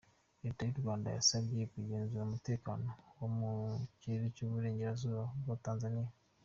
[0.43, 2.87] Leta y’ u Rwanda yasabye kugenzura umutekano
[3.19, 3.51] wo mu
[3.99, 6.11] kirere cy’uburengerazuba bwa Tanzaniya.